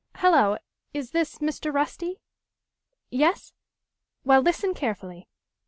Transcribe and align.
"Hello 0.15 0.57
is 0.95 1.11
this 1.11 1.37
Mr. 1.37 1.71
Rusty?... 1.71 2.21
Yes? 3.11 3.53
Well, 4.23 4.41
listen 4.41 4.73
carefully. 4.73 5.27